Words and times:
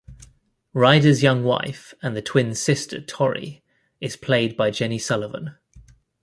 Rider's 0.73 1.21
young 1.21 1.43
wife 1.43 1.93
and 2.01 2.15
the 2.17 2.23
twins' 2.23 2.59
sister, 2.59 2.99
Torrie, 3.01 3.61
is 3.99 4.17
played 4.17 4.57
by 4.57 4.71
Jenny 4.71 4.97
Sullivan. 4.97 5.57